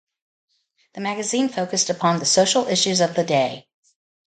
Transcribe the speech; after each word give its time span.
The 0.95 1.01
magazine 1.01 1.47
focused 1.47 1.91
upon 1.91 2.17
the 2.17 2.25
social 2.25 2.65
issues 2.65 3.01
of 3.01 3.13
the 3.13 3.23
day. 3.23 3.67